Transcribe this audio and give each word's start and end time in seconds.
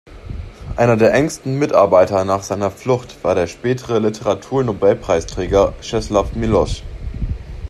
Einer 0.77 0.97
der 0.97 1.13
engsten 1.13 1.59
Mitarbeiter 1.59 2.25
nach 2.25 2.41
seiner 2.41 2.71
Flucht 2.71 3.23
war 3.23 3.35
der 3.35 3.45
spätere 3.45 3.99
Literaturnobelpreisträger 3.99 5.75
Czesław 5.79 6.35
Miłosz. 6.35 6.81